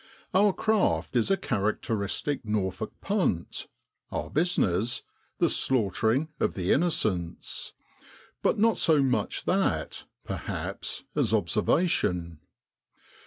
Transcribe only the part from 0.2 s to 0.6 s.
Our